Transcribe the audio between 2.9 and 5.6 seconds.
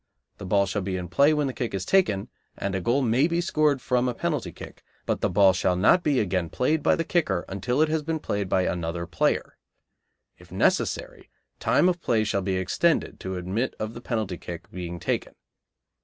may be scored from a penalty kick; but the ball